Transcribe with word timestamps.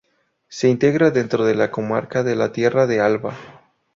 Se 0.47 0.67
integra 0.67 1.11
dentro 1.11 1.45
de 1.45 1.53
la 1.53 1.69
comarca 1.69 2.23
de 2.23 2.35
la 2.35 2.51
Tierra 2.51 2.87
de 2.87 3.01
Alba. 3.01 3.35